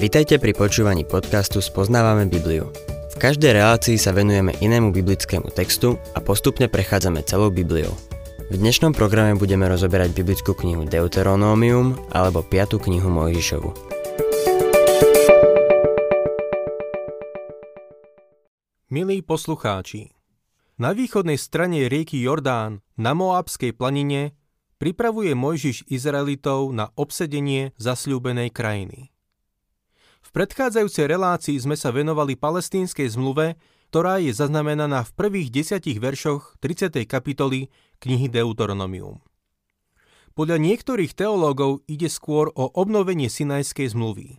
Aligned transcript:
Vitajte 0.00 0.40
pri 0.40 0.56
počúvaní 0.56 1.04
podcastu 1.04 1.60
Spoznávame 1.60 2.24
Bibliu. 2.24 2.72
V 3.12 3.16
každej 3.20 3.52
relácii 3.52 4.00
sa 4.00 4.16
venujeme 4.16 4.56
inému 4.56 4.96
biblickému 4.96 5.52
textu 5.52 6.00
a 6.16 6.24
postupne 6.24 6.72
prechádzame 6.72 7.20
celou 7.28 7.52
Bibliou. 7.52 7.92
V 8.48 8.56
dnešnom 8.56 8.96
programe 8.96 9.36
budeme 9.36 9.68
rozoberať 9.68 10.16
biblickú 10.16 10.56
knihu 10.56 10.88
Deuteronómium 10.88 12.00
alebo 12.16 12.40
5. 12.40 12.80
knihu 12.80 13.12
Mojžišovu. 13.12 13.70
Milí 18.88 19.20
poslucháči, 19.20 20.16
na 20.80 20.96
východnej 20.96 21.36
strane 21.36 21.92
rieky 21.92 22.24
Jordán, 22.24 22.80
na 22.96 23.12
Moabskej 23.12 23.76
planine, 23.76 24.32
pripravuje 24.80 25.36
Mojžiš 25.36 25.92
Izraelitov 25.92 26.72
na 26.72 26.88
obsedenie 26.96 27.76
zasľúbenej 27.76 28.48
krajiny. 28.48 29.12
V 30.30 30.38
predchádzajúcej 30.38 31.10
relácii 31.10 31.58
sme 31.58 31.74
sa 31.74 31.90
venovali 31.90 32.38
palestínskej 32.38 33.18
zmluve, 33.18 33.58
ktorá 33.90 34.22
je 34.22 34.30
zaznamenaná 34.30 35.02
v 35.02 35.14
prvých 35.18 35.50
desiatich 35.50 35.98
veršoch 35.98 36.54
30. 36.62 37.02
kapitoly 37.02 37.66
knihy 37.98 38.30
Deuteronomium. 38.30 39.18
Podľa 40.38 40.62
niektorých 40.62 41.18
teológov 41.18 41.82
ide 41.90 42.06
skôr 42.06 42.54
o 42.54 42.70
obnovenie 42.70 43.26
Sinajskej 43.26 43.90
zmluvy. 43.90 44.38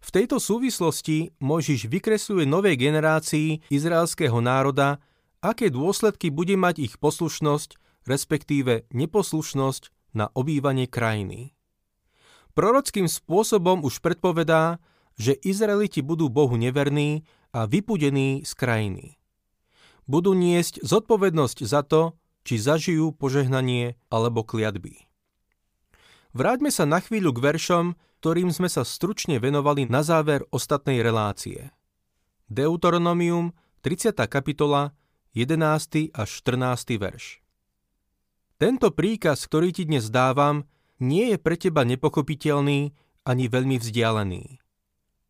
V 0.00 0.08
tejto 0.08 0.40
súvislosti 0.40 1.36
Mojžiš 1.36 1.84
vykresľuje 1.92 2.48
novej 2.48 2.80
generácii 2.80 3.60
izraelského 3.68 4.40
národa, 4.40 5.04
aké 5.44 5.68
dôsledky 5.68 6.32
bude 6.32 6.56
mať 6.56 6.80
ich 6.80 6.94
poslušnosť 6.96 7.76
respektíve 8.08 8.88
neposlušnosť 8.92 10.16
na 10.16 10.30
obývanie 10.32 10.86
krajiny. 10.86 11.52
Prorockým 12.54 13.10
spôsobom 13.10 13.82
už 13.82 13.98
predpovedá, 13.98 14.78
že 15.14 15.38
Izraeliti 15.38 16.02
budú 16.02 16.30
Bohu 16.30 16.54
neverní 16.58 17.22
a 17.54 17.70
vypudení 17.70 18.42
z 18.42 18.52
krajiny. 18.54 19.06
Budú 20.04 20.34
niesť 20.36 20.82
zodpovednosť 20.84 21.58
za 21.64 21.86
to, 21.86 22.18
či 22.44 22.60
zažijú 22.60 23.16
požehnanie 23.16 23.96
alebo 24.12 24.44
kliatby. 24.44 25.08
Vráťme 26.34 26.68
sa 26.68 26.84
na 26.84 27.00
chvíľu 27.00 27.32
k 27.32 27.42
veršom, 27.46 27.84
ktorým 28.20 28.50
sme 28.52 28.68
sa 28.68 28.82
stručne 28.82 29.40
venovali 29.40 29.88
na 29.88 30.02
záver 30.04 30.44
ostatnej 30.50 31.00
relácie. 31.00 31.72
Deuteronomium, 32.50 33.56
30. 33.80 34.16
kapitola, 34.28 34.92
11. 35.32 36.12
až 36.12 36.28
14. 36.42 37.00
verš. 37.00 37.44
Tento 38.56 38.90
príkaz, 38.92 39.44
ktorý 39.44 39.76
ti 39.76 39.84
dnes 39.84 40.08
dávam, 40.08 40.64
nie 41.02 41.34
je 41.34 41.38
pre 41.38 41.58
teba 41.58 41.84
nepochopiteľný 41.84 42.96
ani 43.24 43.44
veľmi 43.48 43.76
vzdialený. 43.76 44.63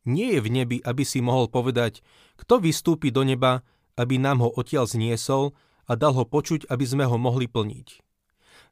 Nie 0.05 0.36
je 0.36 0.41
v 0.44 0.48
nebi, 0.52 0.77
aby 0.84 1.02
si 1.05 1.24
mohol 1.24 1.48
povedať, 1.48 2.05
kto 2.36 2.60
vystúpi 2.60 3.08
do 3.08 3.24
neba, 3.24 3.64
aby 3.97 4.20
nám 4.20 4.44
ho 4.44 4.50
odtiaľ 4.52 4.84
zniesol 4.84 5.56
a 5.88 5.96
dal 5.96 6.12
ho 6.12 6.24
počuť, 6.28 6.69
aby 6.69 6.84
sme 6.84 7.05
ho 7.08 7.16
mohli 7.16 7.48
plniť. 7.48 8.05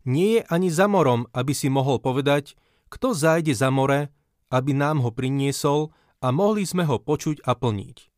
Nie 0.05 0.29
je 0.39 0.43
ani 0.51 0.69
za 0.69 0.91
morom, 0.91 1.31
aby 1.33 1.55
si 1.55 1.73
mohol 1.73 2.03
povedať, 2.03 2.59
kto 2.93 3.17
zájde 3.17 3.57
za 3.57 3.73
more, 3.73 4.13
aby 4.53 4.77
nám 4.77 5.01
ho 5.01 5.15
priniesol 5.15 5.95
a 6.21 6.29
mohli 6.29 6.69
sme 6.69 6.85
ho 6.85 7.01
počuť 7.01 7.47
a 7.49 7.57
plniť. 7.57 8.13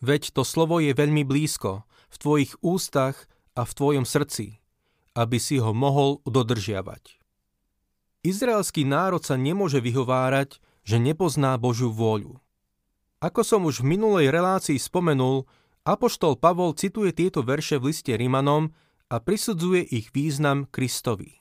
Veď 0.00 0.32
to 0.32 0.48
slovo 0.48 0.80
je 0.80 0.96
veľmi 0.96 1.28
blízko, 1.28 1.84
v 2.10 2.16
tvojich 2.16 2.52
ústach 2.64 3.28
a 3.54 3.62
v 3.62 3.72
tvojom 3.76 4.04
srdci, 4.08 4.58
aby 5.14 5.38
si 5.38 5.60
ho 5.60 5.70
mohol 5.76 6.24
dodržiavať. 6.26 7.20
Izraelský 8.24 8.84
národ 8.84 9.24
sa 9.24 9.36
nemôže 9.36 9.80
vyhovárať, 9.80 10.60
že 10.90 10.98
nepozná 10.98 11.54
Božiu 11.54 11.94
vôľu. 11.94 12.42
Ako 13.22 13.46
som 13.46 13.62
už 13.62 13.86
v 13.86 13.94
minulej 13.94 14.34
relácii 14.34 14.74
spomenul, 14.74 15.46
Apoštol 15.86 16.34
Pavol 16.34 16.74
cituje 16.74 17.14
tieto 17.14 17.46
verše 17.46 17.78
v 17.78 17.94
liste 17.94 18.10
Rimanom 18.10 18.74
a 19.06 19.22
prisudzuje 19.22 19.86
ich 19.86 20.10
význam 20.10 20.66
Kristovi. 20.66 21.38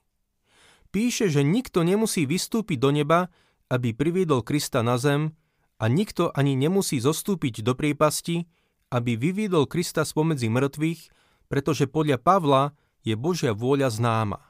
Píše, 0.94 1.34
že 1.34 1.42
nikto 1.42 1.82
nemusí 1.82 2.30
vystúpiť 2.30 2.78
do 2.78 2.94
neba, 2.94 3.34
aby 3.74 3.98
priviedol 3.98 4.46
Krista 4.46 4.86
na 4.86 5.02
zem 5.02 5.34
a 5.82 5.86
nikto 5.90 6.30
ani 6.38 6.54
nemusí 6.54 7.02
zostúpiť 7.02 7.66
do 7.66 7.74
priepasti, 7.74 8.46
aby 8.94 9.18
vyviedol 9.18 9.66
Krista 9.66 10.06
spomedzi 10.06 10.50
mŕtvych, 10.50 11.02
pretože 11.50 11.90
podľa 11.90 12.22
Pavla 12.22 12.64
je 13.02 13.18
Božia 13.18 13.58
vôľa 13.58 13.90
známa. 13.90 14.42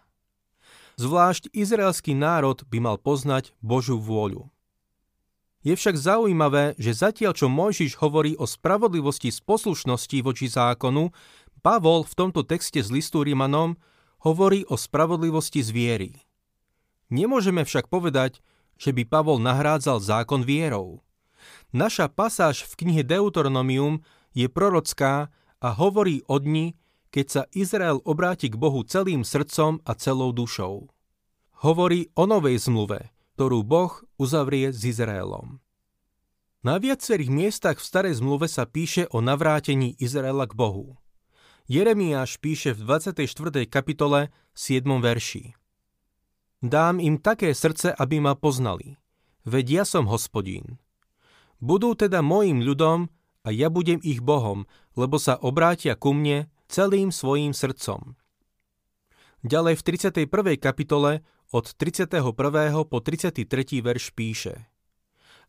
Zvlášť 1.00 1.56
izraelský 1.56 2.12
národ 2.12 2.68
by 2.68 2.84
mal 2.84 2.98
poznať 3.00 3.56
Božiu 3.64 4.00
vôľu. 4.00 4.52
Je 5.60 5.76
však 5.76 6.00
zaujímavé, 6.00 6.80
že 6.80 6.96
zatiaľ 6.96 7.36
čo 7.36 7.52
Mojžiš 7.52 8.00
hovorí 8.00 8.32
o 8.40 8.48
spravodlivosti 8.48 9.28
z 9.28 9.44
poslušnosti 9.44 10.18
voči 10.24 10.48
zákonu, 10.48 11.12
Pavol 11.60 12.08
v 12.08 12.14
tomto 12.16 12.48
texte 12.48 12.80
z 12.80 12.88
listu 12.88 13.20
Rimanom 13.20 13.76
hovorí 14.24 14.64
o 14.72 14.80
spravodlivosti 14.80 15.60
z 15.60 15.70
viery. 15.76 16.12
Nemôžeme 17.12 17.68
však 17.68 17.92
povedať, 17.92 18.40
že 18.80 18.96
by 18.96 19.04
Pavol 19.04 19.44
nahrádzal 19.44 20.00
zákon 20.00 20.48
vierou. 20.48 21.04
Naša 21.76 22.08
pasáž 22.08 22.64
v 22.64 22.88
knihe 22.88 23.04
Deuteronomium 23.04 24.00
je 24.32 24.48
prorocká 24.48 25.28
a 25.60 25.68
hovorí 25.76 26.24
o 26.32 26.40
dni, 26.40 26.80
keď 27.12 27.26
sa 27.28 27.44
Izrael 27.52 28.00
obráti 28.08 28.48
k 28.48 28.56
Bohu 28.56 28.80
celým 28.88 29.28
srdcom 29.28 29.84
a 29.84 29.92
celou 30.00 30.32
dušou. 30.32 30.88
Hovorí 31.60 32.08
o 32.16 32.24
novej 32.24 32.64
zmluve, 32.64 33.12
ktorú 33.40 33.64
Boh 33.64 34.04
uzavrie 34.20 34.76
s 34.76 34.84
Izraelom. 34.84 35.64
Na 36.60 36.76
viacerých 36.76 37.32
miestach 37.32 37.80
v 37.80 37.88
starej 37.88 38.20
zmluve 38.20 38.52
sa 38.52 38.68
píše 38.68 39.08
o 39.16 39.24
navrátení 39.24 39.96
Izraela 39.96 40.44
k 40.44 40.60
Bohu. 40.60 41.00
Jeremiáš 41.72 42.36
píše 42.44 42.76
v 42.76 42.84
24. 43.00 43.64
kapitole 43.72 44.36
7. 44.60 44.84
verši. 44.84 45.56
Dám 46.60 47.00
im 47.00 47.16
také 47.16 47.56
srdce, 47.56 47.96
aby 47.96 48.20
ma 48.20 48.36
poznali. 48.36 49.00
Veď 49.48 49.66
ja 49.72 49.84
som 49.88 50.12
hospodín. 50.12 50.76
Budú 51.64 51.96
teda 51.96 52.20
mojim 52.20 52.60
ľudom 52.60 53.08
a 53.48 53.56
ja 53.56 53.72
budem 53.72 54.04
ich 54.04 54.20
Bohom, 54.20 54.68
lebo 55.00 55.16
sa 55.16 55.40
obrátia 55.40 55.96
ku 55.96 56.12
mne 56.12 56.52
celým 56.68 57.08
svojím 57.08 57.56
srdcom. 57.56 58.20
Ďalej 59.48 59.80
v 59.80 60.28
31. 60.28 60.60
kapitole 60.60 61.24
od 61.50 61.66
31. 61.74 62.22
po 62.86 62.98
33. 63.02 63.82
verš 63.82 64.14
píše 64.14 64.70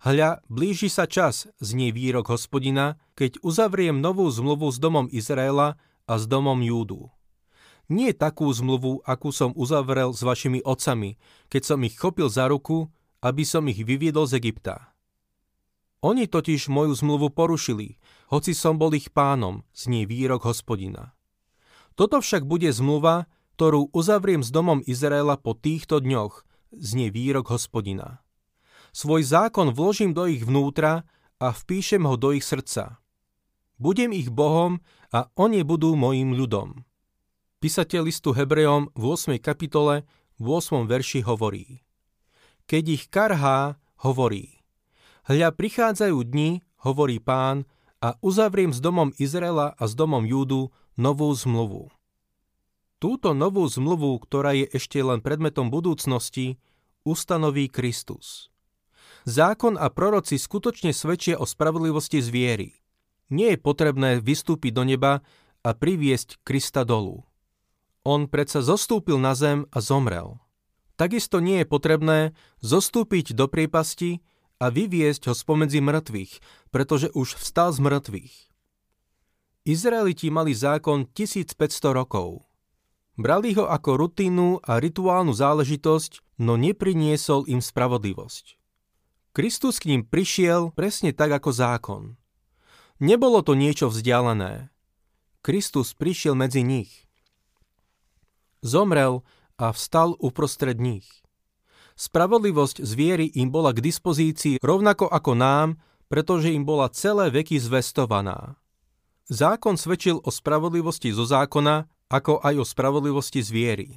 Hľa, 0.01 0.41
blíži 0.49 0.89
sa 0.89 1.05
čas, 1.05 1.45
znie 1.61 1.93
výrok 1.93 2.33
hospodina, 2.33 2.97
keď 3.13 3.37
uzavriem 3.45 4.01
novú 4.01 4.25
zmluvu 4.33 4.73
s 4.73 4.81
domom 4.81 5.13
Izraela 5.13 5.77
a 6.09 6.17
s 6.17 6.25
domom 6.25 6.57
Júdu. 6.65 7.13
Nie 7.93 8.17
takú 8.17 8.49
zmluvu, 8.49 9.05
akú 9.05 9.29
som 9.29 9.53
uzavrel 9.53 10.17
s 10.17 10.25
vašimi 10.25 10.65
otcami, 10.65 11.21
keď 11.53 11.63
som 11.69 11.85
ich 11.85 12.01
chopil 12.01 12.33
za 12.33 12.49
ruku, 12.49 12.89
aby 13.21 13.45
som 13.45 13.69
ich 13.69 13.85
vyviedol 13.85 14.25
z 14.25 14.41
Egypta. 14.41 14.97
Oni 16.01 16.25
totiž 16.25 16.73
moju 16.73 16.97
zmluvu 16.97 17.29
porušili, 17.29 18.01
hoci 18.33 18.57
som 18.57 18.81
bol 18.81 18.97
ich 18.97 19.13
pánom, 19.13 19.69
znie 19.77 20.09
výrok 20.09 20.49
hospodina. 20.49 21.13
Toto 21.93 22.25
však 22.25 22.49
bude 22.49 22.73
zmluva, 22.73 23.29
ktorú 23.61 23.93
uzavriem 23.93 24.41
s 24.41 24.49
domom 24.49 24.81
Izraela 24.89 25.37
po 25.37 25.53
týchto 25.53 26.01
dňoch, 26.01 26.49
znie 26.73 27.13
výrok 27.13 27.53
hospodina. 27.53 28.25
Svoj 28.97 29.21
zákon 29.21 29.77
vložím 29.77 30.17
do 30.17 30.25
ich 30.25 30.49
vnútra 30.49 31.05
a 31.37 31.53
vpíšem 31.53 32.09
ho 32.09 32.17
do 32.17 32.33
ich 32.33 32.41
srdca. 32.41 33.05
Budem 33.77 34.17
ich 34.17 34.33
Bohom 34.33 34.81
a 35.13 35.29
oni 35.37 35.61
budú 35.61 35.93
mojim 35.93 36.33
ľudom. 36.33 36.89
Písateľ 37.61 38.09
listu 38.09 38.33
Hebrejom 38.33 38.97
v 38.97 39.03
8. 39.05 39.37
kapitole 39.37 40.09
v 40.41 40.47
8. 40.57 40.89
verši 40.89 41.21
hovorí 41.29 41.85
Keď 42.65 42.85
ich 42.89 43.05
karhá, 43.13 43.77
hovorí 44.01 44.57
Hľa 45.29 45.53
prichádzajú 45.53 46.17
dni, 46.17 46.65
hovorí 46.81 47.21
pán, 47.21 47.69
a 48.01 48.17
uzavriem 48.25 48.73
s 48.73 48.81
domom 48.81 49.13
Izraela 49.21 49.77
a 49.77 49.85
s 49.85 49.93
domom 49.93 50.25
Júdu 50.25 50.73
novú 50.97 51.29
zmluvu. 51.37 52.00
Túto 53.01 53.33
novú 53.33 53.65
zmluvu, 53.65 54.21
ktorá 54.21 54.53
je 54.53 54.69
ešte 54.77 55.01
len 55.01 55.25
predmetom 55.25 55.73
budúcnosti, 55.73 56.61
ustanoví 57.09 57.73
Kristus. 57.73 58.53
Zákon 59.25 59.81
a 59.81 59.89
proroci 59.89 60.37
skutočne 60.37 60.93
svedčia 60.93 61.41
o 61.41 61.49
spravodlivosti 61.49 62.21
z 62.21 62.29
viery. 62.29 62.69
Nie 63.33 63.57
je 63.57 63.65
potrebné 63.65 64.21
vystúpiť 64.21 64.77
do 64.77 64.85
neba 64.85 65.25
a 65.65 65.71
priviesť 65.73 66.45
Krista 66.45 66.85
dolu. 66.85 67.25
On 68.05 68.29
predsa 68.29 68.61
zostúpil 68.61 69.17
na 69.17 69.33
zem 69.33 69.65
a 69.73 69.81
zomrel. 69.81 70.37
Takisto 71.01 71.41
nie 71.41 71.65
je 71.65 71.73
potrebné 71.73 72.19
zostúpiť 72.61 73.33
do 73.33 73.49
priepasti 73.49 74.21
a 74.61 74.69
vyviesť 74.69 75.33
ho 75.33 75.35
spomedzi 75.37 75.81
mŕtvych, 75.81 76.33
pretože 76.69 77.09
už 77.17 77.41
vstal 77.41 77.73
z 77.73 77.81
mŕtvych. 77.81 78.35
Izraeliti 79.65 80.29
mali 80.29 80.53
zákon 80.53 81.09
1500 81.09 81.57
rokov. 81.97 82.50
Brali 83.21 83.53
ho 83.53 83.69
ako 83.69 84.01
rutínu 84.01 84.65
a 84.65 84.81
rituálnu 84.81 85.37
záležitosť, 85.37 86.41
no 86.41 86.57
nepriniesol 86.57 87.45
im 87.53 87.61
spravodlivosť. 87.61 88.57
Kristus 89.37 89.77
k 89.77 89.93
ním 89.93 90.09
prišiel 90.09 90.73
presne 90.73 91.13
tak 91.13 91.29
ako 91.37 91.51
zákon. 91.53 92.03
Nebolo 92.97 93.45
to 93.45 93.53
niečo 93.53 93.93
vzdialené. 93.93 94.73
Kristus 95.45 95.93
prišiel 95.93 96.33
medzi 96.33 96.65
nich. 96.65 97.05
Zomrel 98.65 99.21
a 99.61 99.69
vstal 99.77 100.17
uprostred 100.17 100.81
nich. 100.81 101.05
Spravodlivosť 102.01 102.81
z 102.81 102.93
viery 102.97 103.27
im 103.37 103.53
bola 103.53 103.77
k 103.77 103.85
dispozícii 103.85 104.65
rovnako 104.65 105.13
ako 105.13 105.37
nám, 105.37 105.69
pretože 106.09 106.57
im 106.57 106.65
bola 106.65 106.89
celé 106.89 107.29
veky 107.29 107.61
zvestovaná. 107.61 108.57
Zákon 109.29 109.77
svedčil 109.77 110.25
o 110.25 110.33
spravodlivosti 110.33 111.13
zo 111.13 111.29
zákona, 111.29 112.00
ako 112.11 112.43
aj 112.43 112.55
o 112.59 112.65
spravodlivosti 112.67 113.41
z 113.41 113.51
viery. 113.55 113.89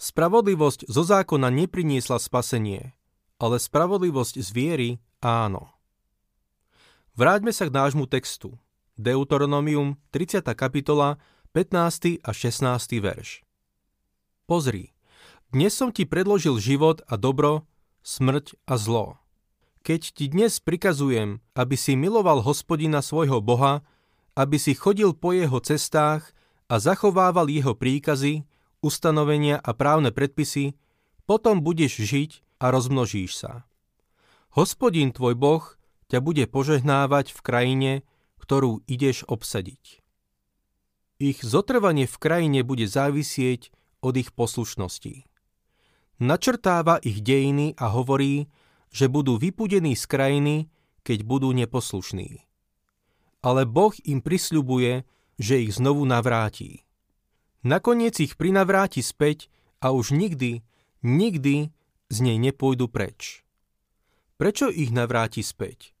Spravodlivosť 0.00 0.88
zo 0.88 1.04
zákona 1.04 1.52
nepriniesla 1.52 2.16
spasenie, 2.16 2.96
ale 3.36 3.60
spravodlivosť 3.60 4.40
z 4.40 4.48
viery 4.56 4.88
áno. 5.20 5.68
Vráťme 7.16 7.52
sa 7.52 7.68
k 7.68 7.76
nášmu 7.76 8.08
textu. 8.08 8.56
Deuteronomium 8.96 10.00
30. 10.12 10.40
kapitola 10.56 11.20
15. 11.52 12.20
a 12.24 12.30
16. 12.32 13.00
verš. 13.00 13.44
Pozri, 14.44 14.92
dnes 15.48 15.72
som 15.72 15.88
ti 15.88 16.04
predložil 16.04 16.60
život 16.60 17.00
a 17.08 17.16
dobro, 17.16 17.64
smrť 18.04 18.60
a 18.68 18.76
zlo. 18.76 19.16
Keď 19.80 20.00
ti 20.12 20.28
dnes 20.28 20.60
prikazujem, 20.60 21.40
aby 21.56 21.76
si 21.80 21.96
miloval 21.96 22.44
hospodina 22.44 23.00
svojho 23.00 23.40
Boha, 23.40 23.80
aby 24.36 24.60
si 24.60 24.76
chodil 24.76 25.16
po 25.16 25.32
jeho 25.32 25.56
cestách 25.64 26.35
a 26.66 26.82
zachovával 26.82 27.46
jeho 27.50 27.74
príkazy, 27.78 28.46
ustanovenia 28.82 29.58
a 29.58 29.70
právne 29.74 30.10
predpisy, 30.10 30.74
potom 31.26 31.62
budeš 31.62 32.02
žiť 32.02 32.30
a 32.62 32.70
rozmnožíš 32.70 33.32
sa. 33.34 33.52
Hospodin 34.54 35.12
tvoj 35.12 35.34
Boh 35.36 35.64
ťa 36.08 36.22
bude 36.22 36.46
požehnávať 36.46 37.34
v 37.34 37.40
krajine, 37.42 37.92
ktorú 38.38 38.86
ideš 38.86 39.26
obsadiť. 39.26 40.00
Ich 41.18 41.40
zotrvanie 41.42 42.04
v 42.04 42.16
krajine 42.20 42.60
bude 42.62 42.86
závisieť 42.86 43.72
od 44.04 44.14
ich 44.20 44.30
poslušnosti. 44.36 45.24
Načrtáva 46.20 47.00
ich 47.02 47.20
dejiny 47.20 47.76
a 47.76 47.92
hovorí, 47.92 48.48
že 48.92 49.12
budú 49.12 49.36
vypudení 49.36 49.92
z 49.96 50.04
krajiny, 50.08 50.56
keď 51.04 51.24
budú 51.28 51.52
neposlušní. 51.52 52.44
Ale 53.44 53.68
Boh 53.68 53.92
im 54.08 54.24
prisľubuje, 54.24 55.04
že 55.36 55.60
ich 55.62 55.76
znovu 55.76 56.04
navráti. 56.08 56.84
Nakoniec 57.66 58.20
ich 58.22 58.38
prinavráti 58.38 59.02
späť 59.02 59.50
a 59.82 59.92
už 59.92 60.14
nikdy, 60.14 60.62
nikdy 61.02 61.74
z 62.08 62.16
nej 62.22 62.38
nepôjdu 62.38 62.86
preč. 62.86 63.42
Prečo 64.36 64.68
ich 64.68 64.92
navráti 64.92 65.40
späť? 65.40 65.96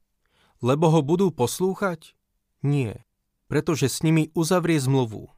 Lebo 0.60 0.92
ho 0.92 1.00
budú 1.00 1.32
poslúchať? 1.32 2.16
Nie, 2.64 3.04
pretože 3.48 3.88
s 3.92 4.00
nimi 4.04 4.32
uzavrie 4.32 4.80
zmluvu. 4.80 5.32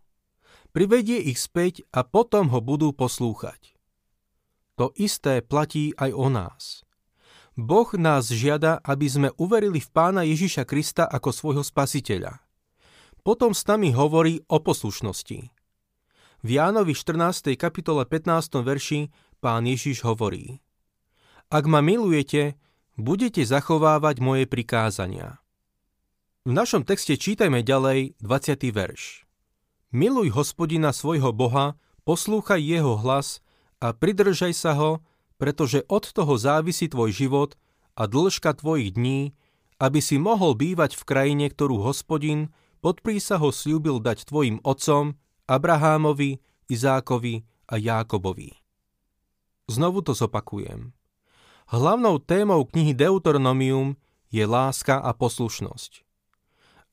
Privedie 0.70 1.18
ich 1.18 1.40
späť 1.40 1.82
a 1.90 2.04
potom 2.04 2.52
ho 2.52 2.60
budú 2.60 2.92
poslúchať. 2.92 3.74
To 4.78 4.94
isté 4.94 5.42
platí 5.42 5.90
aj 5.98 6.10
o 6.14 6.28
nás. 6.30 6.86
Boh 7.58 7.90
nás 7.98 8.30
žiada, 8.30 8.78
aby 8.86 9.06
sme 9.10 9.28
uverili 9.34 9.82
v 9.82 9.90
Pána 9.90 10.22
Ježiša 10.22 10.62
Krista 10.62 11.02
ako 11.10 11.34
svojho 11.34 11.64
spasiteľa. 11.66 12.38
Potom 13.26 13.54
s 13.54 13.66
nami 13.66 13.90
hovorí 13.92 14.40
o 14.46 14.62
poslušnosti. 14.62 15.38
V 16.38 16.48
Jánovi 16.48 16.94
14. 16.94 17.58
kapitole 17.58 18.06
15. 18.06 18.62
verši 18.62 19.10
pán 19.42 19.66
Ježiš 19.66 20.06
hovorí 20.06 20.62
Ak 21.50 21.66
ma 21.66 21.82
milujete, 21.82 22.54
budete 22.94 23.42
zachovávať 23.42 24.22
moje 24.22 24.44
prikázania. 24.46 25.42
V 26.46 26.54
našom 26.54 26.86
texte 26.86 27.18
čítajme 27.18 27.66
ďalej 27.66 28.18
20. 28.22 28.70
verš. 28.70 29.26
Miluj 29.90 30.30
hospodina 30.32 30.94
svojho 30.94 31.34
Boha, 31.34 31.74
poslúchaj 32.06 32.60
jeho 32.60 32.96
hlas 33.00 33.42
a 33.82 33.92
pridržaj 33.92 34.54
sa 34.54 34.72
ho, 34.78 35.02
pretože 35.38 35.86
od 35.90 36.06
toho 36.08 36.34
závisí 36.38 36.90
tvoj 36.90 37.10
život 37.14 37.50
a 37.98 38.06
dĺžka 38.06 38.54
tvojich 38.58 38.94
dní, 38.94 39.34
aby 39.78 40.02
si 40.02 40.18
mohol 40.18 40.58
bývať 40.58 40.98
v 40.98 41.02
krajine, 41.06 41.46
ktorú 41.50 41.82
hospodin 41.86 42.50
pod 42.78 43.02
prísahou 43.02 43.50
slúbil 43.50 43.98
dať 43.98 44.26
tvojim 44.28 44.62
otcom, 44.62 45.18
Abrahámovi, 45.48 46.38
Izákovi 46.68 47.42
a 47.68 47.74
Jákobovi. 47.80 48.52
Znovu 49.68 50.00
to 50.00 50.16
zopakujem. 50.16 50.92
Hlavnou 51.68 52.16
témou 52.20 52.64
knihy 52.64 52.96
Deuteronomium 52.96 54.00
je 54.32 54.44
láska 54.48 54.96
a 55.00 55.12
poslušnosť. 55.12 56.04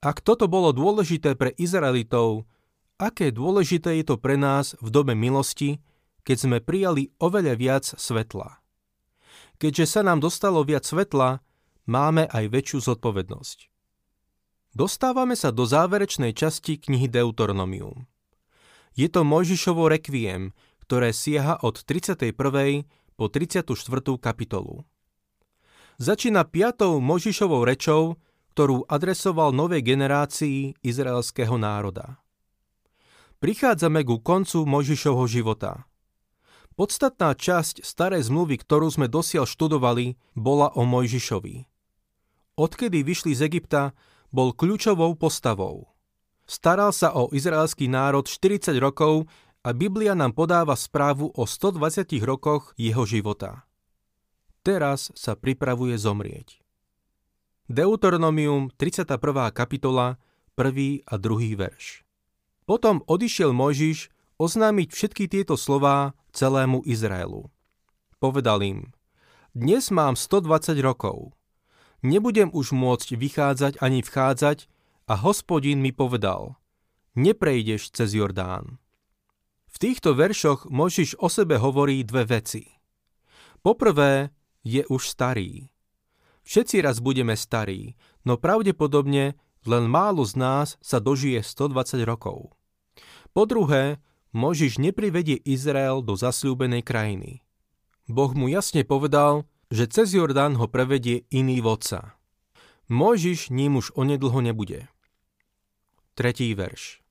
Ak 0.04 0.20
toto 0.20 0.52
bolo 0.52 0.76
dôležité 0.76 1.40
pre 1.40 1.56
Izraelitov, 1.56 2.44
aké 3.00 3.32
dôležité 3.32 4.00
je 4.04 4.06
to 4.12 4.16
pre 4.20 4.36
nás 4.36 4.76
v 4.84 4.92
dobe 4.92 5.16
milosti, 5.16 5.80
keď 6.28 6.38
sme 6.38 6.58
prijali 6.60 7.16
oveľa 7.22 7.54
viac 7.56 7.86
svetla. 7.88 8.60
Keďže 9.56 9.86
sa 9.88 10.02
nám 10.04 10.20
dostalo 10.20 10.64
viac 10.68 10.84
svetla, 10.84 11.40
máme 11.88 12.28
aj 12.28 12.52
väčšiu 12.52 12.84
zodpovednosť. 12.92 13.75
Dostávame 14.76 15.40
sa 15.40 15.56
do 15.56 15.64
záverečnej 15.64 16.36
časti 16.36 16.76
knihy 16.76 17.08
Deuteronomium. 17.08 18.04
Je 18.92 19.08
to 19.08 19.24
Mojžišovo 19.24 19.88
rekviem, 19.88 20.52
ktoré 20.84 21.16
siaha 21.16 21.64
od 21.64 21.80
31. 21.80 22.36
po 23.16 23.26
34. 23.32 23.72
kapitolu. 24.20 24.84
Začína 25.96 26.44
piatou 26.44 27.00
Mojžišovou 27.00 27.64
rečou, 27.64 28.20
ktorú 28.52 28.84
adresoval 28.92 29.56
novej 29.56 29.80
generácii 29.80 30.76
izraelského 30.84 31.56
národa. 31.56 32.20
Prichádzame 33.40 34.04
ku 34.04 34.20
koncu 34.20 34.68
Mojžišovho 34.68 35.26
života– 35.32 35.72
Podstatná 36.76 37.32
časť 37.32 37.88
starej 37.88 38.28
zmluvy, 38.28 38.60
ktorú 38.60 38.92
sme 38.92 39.08
dosiaľ 39.08 39.48
študovali, 39.48 40.20
bola 40.36 40.76
o 40.76 40.84
Mojžišovi. 40.84 41.64
Odkedy 42.60 43.00
vyšli 43.00 43.32
z 43.32 43.48
Egypta, 43.48 43.96
bol 44.32 44.54
kľúčovou 44.56 45.18
postavou. 45.20 45.92
Staral 46.46 46.94
sa 46.94 47.14
o 47.18 47.34
izraelský 47.34 47.90
národ 47.90 48.26
40 48.26 48.78
rokov 48.78 49.26
a 49.66 49.74
Biblia 49.74 50.14
nám 50.14 50.38
podáva 50.38 50.78
správu 50.78 51.34
o 51.34 51.44
120 51.50 52.06
rokoch 52.22 52.78
jeho 52.78 53.02
života. 53.10 53.66
Teraz 54.66 55.14
sa 55.14 55.34
pripravuje 55.38 55.98
zomrieť. 55.98 56.62
Deuteronomium 57.70 58.70
31. 58.78 59.18
kapitola, 59.54 60.22
1. 60.54 61.06
a 61.06 61.16
2. 61.18 61.58
verš. 61.58 62.06
Potom 62.66 63.06
odišiel 63.06 63.54
Mojžiš 63.54 64.10
oznámiť 64.42 64.90
všetky 64.90 65.26
tieto 65.30 65.54
slová 65.58 66.18
celému 66.34 66.82
Izraelu. 66.86 67.50
Povedal 68.18 68.62
im, 68.66 68.80
dnes 69.54 69.94
mám 69.94 70.18
120 70.18 70.78
rokov. 70.82 71.35
Nebudem 72.06 72.54
už 72.54 72.70
môcť 72.70 73.18
vychádzať 73.18 73.74
ani 73.82 74.06
vchádzať 74.06 74.70
a 75.10 75.14
hospodín 75.26 75.82
mi 75.82 75.90
povedal, 75.90 76.54
neprejdeš 77.18 77.90
cez 77.90 78.14
Jordán. 78.14 78.78
V 79.66 79.76
týchto 79.82 80.14
veršoch 80.14 80.70
Možiš 80.70 81.18
o 81.18 81.34
sebe 81.34 81.58
hovorí 81.58 82.06
dve 82.06 82.30
veci. 82.30 82.70
Poprvé, 83.66 84.30
je 84.62 84.86
už 84.86 85.02
starý. 85.10 85.74
Všetci 86.46 86.86
raz 86.86 87.02
budeme 87.02 87.34
starí, 87.34 87.98
no 88.22 88.38
pravdepodobne 88.38 89.34
len 89.66 89.84
málo 89.90 90.22
z 90.30 90.38
nás 90.38 90.78
sa 90.86 91.02
dožije 91.02 91.42
120 91.42 92.06
rokov. 92.06 92.54
Po 93.34 93.50
druhé, 93.50 93.98
Možiš 94.30 94.78
neprivedie 94.78 95.42
Izrael 95.42 96.06
do 96.06 96.14
zasľúbenej 96.14 96.86
krajiny. 96.86 97.42
Boh 98.06 98.30
mu 98.38 98.46
jasne 98.46 98.86
povedal, 98.86 99.50
že 99.74 99.90
cez 99.90 100.14
Jordán 100.14 100.58
ho 100.60 100.70
prevedie 100.70 101.26
iný 101.34 101.62
vodca. 101.62 102.14
Možiš 102.86 103.50
ním 103.50 103.82
už 103.82 103.98
onedlho 103.98 104.42
nebude. 104.42 104.86
Tretí 106.14 106.54
verš. 106.54 107.02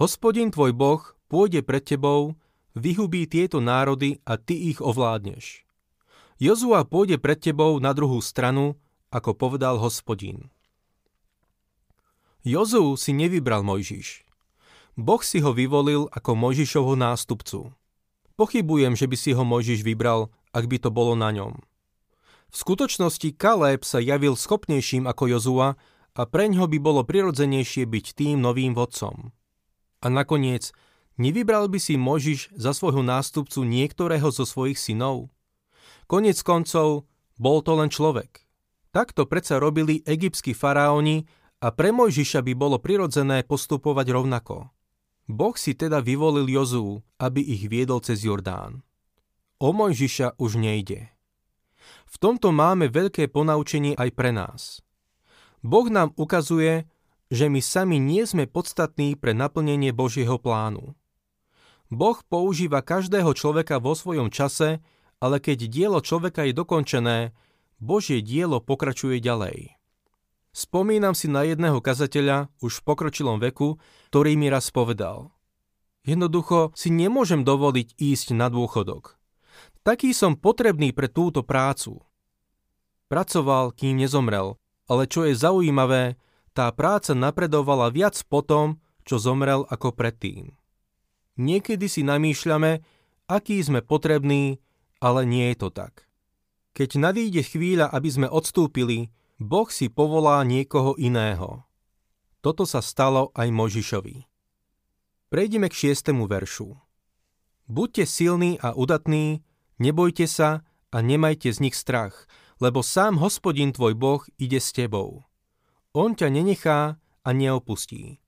Hospodin 0.00 0.48
tvoj 0.48 0.72
Boh 0.72 1.02
pôjde 1.28 1.60
pred 1.60 1.84
tebou, 1.84 2.38
vyhubí 2.72 3.28
tieto 3.28 3.60
národy 3.60 4.22
a 4.24 4.40
ty 4.40 4.72
ich 4.72 4.80
ovládneš. 4.80 5.66
Jozua 6.38 6.86
pôjde 6.86 7.18
pred 7.18 7.36
tebou 7.36 7.76
na 7.82 7.90
druhú 7.90 8.22
stranu, 8.22 8.78
ako 9.10 9.34
povedal 9.34 9.76
hospodin. 9.82 10.48
Jozu 12.46 12.94
si 12.94 13.10
nevybral 13.10 13.66
Mojžiš. 13.66 14.24
Boh 14.94 15.22
si 15.22 15.42
ho 15.42 15.50
vyvolil 15.50 16.06
ako 16.14 16.38
Mojžišovho 16.38 16.94
nástupcu. 16.94 17.74
Pochybujem, 18.38 18.94
že 18.94 19.10
by 19.10 19.16
si 19.18 19.30
ho 19.34 19.42
Mojžiš 19.42 19.82
vybral, 19.82 20.30
ak 20.52 20.64
by 20.66 20.76
to 20.82 20.90
bolo 20.92 21.18
na 21.18 21.32
ňom. 21.34 21.60
V 22.48 22.56
skutočnosti 22.56 23.36
Kaleb 23.36 23.84
sa 23.84 24.00
javil 24.00 24.32
schopnejším 24.32 25.04
ako 25.04 25.36
Jozua 25.36 25.68
a 26.16 26.22
preňho 26.24 26.64
by 26.64 26.78
bolo 26.80 27.04
prirodzenejšie 27.04 27.84
byť 27.84 28.06
tým 28.16 28.40
novým 28.40 28.72
vodcom. 28.72 29.30
A 30.00 30.06
nakoniec, 30.08 30.72
nevybral 31.20 31.68
by 31.68 31.76
si 31.76 32.00
Možiš 32.00 32.48
za 32.56 32.72
svojho 32.72 33.04
nástupcu 33.04 33.62
niektorého 33.68 34.32
zo 34.32 34.48
svojich 34.48 34.80
synov? 34.80 35.28
Konec 36.08 36.40
koncov, 36.40 37.04
Bol 37.38 37.62
to 37.62 37.78
len 37.78 37.86
človek. 37.86 38.42
Takto 38.90 39.30
predsa 39.30 39.62
robili 39.62 40.02
egyptskí 40.02 40.58
faraóni 40.58 41.22
a 41.62 41.70
pre 41.70 41.94
Mojžiša 41.94 42.42
by 42.42 42.52
bolo 42.58 42.82
prirodzené 42.82 43.46
postupovať 43.46 44.10
rovnako. 44.10 44.74
Boh 45.30 45.54
si 45.54 45.78
teda 45.78 46.02
vyvolil 46.02 46.50
Jozú, 46.50 47.06
aby 47.22 47.38
ich 47.38 47.70
viedol 47.70 48.02
cez 48.02 48.26
Jordán. 48.26 48.82
O 49.58 49.74
Mojžiša 49.74 50.38
už 50.38 50.54
nejde. 50.54 51.10
V 52.06 52.16
tomto 52.22 52.54
máme 52.54 52.86
veľké 52.86 53.26
ponaučenie 53.26 53.98
aj 53.98 54.10
pre 54.14 54.30
nás. 54.30 54.86
Boh 55.66 55.90
nám 55.90 56.14
ukazuje, 56.14 56.86
že 57.26 57.50
my 57.50 57.58
sami 57.58 57.98
nie 57.98 58.22
sme 58.22 58.46
podstatní 58.46 59.18
pre 59.18 59.34
naplnenie 59.34 59.90
Božieho 59.90 60.38
plánu. 60.38 60.94
Boh 61.90 62.18
používa 62.30 62.86
každého 62.86 63.34
človeka 63.34 63.82
vo 63.82 63.98
svojom 63.98 64.30
čase, 64.30 64.78
ale 65.18 65.42
keď 65.42 65.66
dielo 65.66 65.98
človeka 65.98 66.46
je 66.46 66.54
dokončené, 66.54 67.18
Božie 67.82 68.22
dielo 68.22 68.62
pokračuje 68.62 69.18
ďalej. 69.18 69.74
Spomínam 70.54 71.18
si 71.18 71.26
na 71.26 71.42
jedného 71.42 71.82
kazateľa 71.82 72.46
už 72.62 72.78
v 72.78 72.84
pokročilom 72.86 73.42
veku, 73.42 73.82
ktorý 74.14 74.38
mi 74.38 74.46
raz 74.54 74.70
povedal. 74.70 75.34
Jednoducho 76.06 76.70
si 76.78 76.94
nemôžem 76.94 77.42
dovoliť 77.42 77.98
ísť 77.98 78.38
na 78.38 78.46
dôchodok. 78.46 79.17
Taký 79.88 80.12
som 80.12 80.36
potrebný 80.36 80.92
pre 80.92 81.08
túto 81.08 81.40
prácu. 81.40 82.04
Pracoval, 83.08 83.72
kým 83.72 83.96
nezomrel, 83.96 84.60
ale 84.84 85.08
čo 85.08 85.24
je 85.24 85.32
zaujímavé, 85.32 86.20
tá 86.52 86.68
práca 86.76 87.16
napredovala 87.16 87.88
viac 87.88 88.20
potom, 88.28 88.84
čo 89.08 89.16
zomrel 89.16 89.64
ako 89.72 89.96
predtým. 89.96 90.52
Niekedy 91.40 91.88
si 91.88 92.04
namýšľame, 92.04 92.84
aký 93.32 93.64
sme 93.64 93.80
potrební, 93.80 94.60
ale 95.00 95.24
nie 95.24 95.56
je 95.56 95.64
to 95.64 95.72
tak. 95.72 96.04
Keď 96.76 97.00
nadíde 97.00 97.40
chvíľa, 97.40 97.88
aby 97.88 98.12
sme 98.12 98.28
odstúpili, 98.28 99.08
Boh 99.40 99.72
si 99.72 99.88
povolá 99.88 100.44
niekoho 100.44 101.00
iného. 101.00 101.64
Toto 102.44 102.68
sa 102.68 102.84
stalo 102.84 103.32
aj 103.32 103.48
Možišovi. 103.48 104.20
Prejdeme 105.32 105.72
k 105.72 105.88
šiestemu 105.88 106.28
veršu. 106.28 106.76
Buďte 107.64 108.04
silní 108.04 108.60
a 108.60 108.76
udatní, 108.76 109.47
nebojte 109.82 110.26
sa 110.30 110.62
a 110.92 110.98
nemajte 111.02 111.50
z 111.50 111.58
nich 111.64 111.76
strach, 111.78 112.26
lebo 112.58 112.82
sám 112.82 113.18
hospodin 113.22 113.70
tvoj 113.74 113.94
Boh 113.94 114.22
ide 114.38 114.58
s 114.58 114.74
tebou. 114.74 115.26
On 115.94 116.14
ťa 116.14 116.28
nenechá 116.30 116.98
a 116.98 117.28
neopustí. 117.34 118.18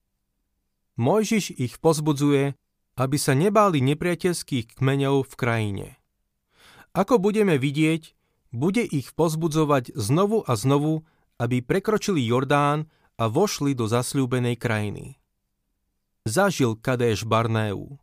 Mojžiš 1.00 1.57
ich 1.57 1.78
pozbudzuje, 1.80 2.54
aby 3.00 3.16
sa 3.16 3.33
nebáli 3.33 3.80
nepriateľských 3.80 4.76
kmeňov 4.76 5.25
v 5.25 5.35
krajine. 5.38 5.88
Ako 6.92 7.23
budeme 7.23 7.57
vidieť, 7.57 8.12
bude 8.50 8.83
ich 8.83 9.14
pozbudzovať 9.14 9.95
znovu 9.95 10.42
a 10.42 10.52
znovu, 10.59 11.07
aby 11.40 11.62
prekročili 11.62 12.21
Jordán 12.26 12.90
a 13.16 13.30
vošli 13.30 13.73
do 13.73 13.87
zasľúbenej 13.87 14.59
krajiny. 14.59 15.16
Zažil 16.28 16.76
Kadéš 16.76 17.25
Barnéu. 17.25 17.97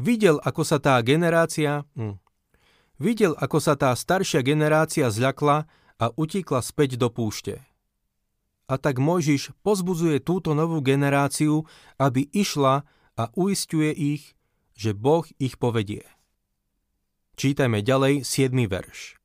Videl, 0.00 0.42
ako 0.42 0.66
sa 0.66 0.82
tá 0.82 0.98
generácia... 1.06 1.86
Hm, 1.94 2.18
videl, 2.98 3.34
ako 3.38 3.58
sa 3.58 3.74
tá 3.74 3.94
staršia 3.94 4.42
generácia 4.44 5.10
zľakla 5.10 5.66
a 5.98 6.06
utikla 6.14 6.60
späť 6.60 6.98
do 6.98 7.10
púšte. 7.10 7.62
A 8.64 8.80
tak 8.80 8.96
Mojžiš 8.96 9.52
pozbudzuje 9.60 10.24
túto 10.24 10.56
novú 10.56 10.80
generáciu, 10.80 11.68
aby 12.00 12.24
išla 12.32 12.88
a 13.14 13.24
uistuje 13.36 13.92
ich, 13.92 14.32
že 14.74 14.96
Boh 14.96 15.22
ich 15.38 15.60
povedie. 15.60 16.02
Čítajme 17.34 17.82
ďalej 17.84 18.24
7. 18.24 18.54
verš. 18.66 19.18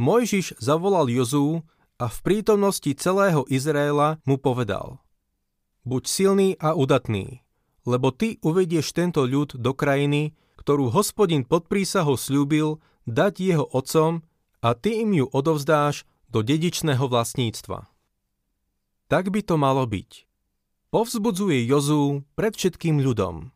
Mojžiš 0.00 0.58
zavolal 0.58 1.06
Jozú 1.12 1.62
a 2.00 2.10
v 2.10 2.18
prítomnosti 2.24 2.88
celého 2.98 3.46
Izraela 3.46 4.18
mu 4.26 4.40
povedal 4.40 4.98
Buď 5.84 6.02
silný 6.08 6.48
a 6.58 6.74
udatný, 6.74 7.44
lebo 7.86 8.10
ty 8.10 8.42
uvedieš 8.42 8.94
tento 8.94 9.22
ľud 9.26 9.54
do 9.58 9.72
krajiny, 9.74 10.34
ktorú 10.62 10.94
hospodin 10.94 11.42
pod 11.42 11.66
prísahou 11.66 12.14
slúbil 12.14 12.78
dať 13.10 13.42
jeho 13.42 13.66
otcom 13.74 14.22
a 14.62 14.78
ty 14.78 15.02
im 15.02 15.10
ju 15.18 15.26
odovzdáš 15.26 16.06
do 16.30 16.46
dedičného 16.46 17.02
vlastníctva. 17.10 17.90
Tak 19.10 19.34
by 19.34 19.42
to 19.42 19.58
malo 19.58 19.82
byť. 19.84 20.30
Povzbudzuje 20.94 21.66
Jozú 21.66 22.22
pred 22.38 22.54
všetkým 22.54 23.02
ľudom. 23.02 23.50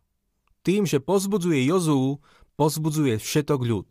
Tým, 0.67 0.83
že 0.83 0.99
pozbudzuje 0.99 1.63
Jozú, 1.63 2.19
pozbudzuje 2.59 3.23
všetok 3.23 3.61
ľud. 3.63 3.89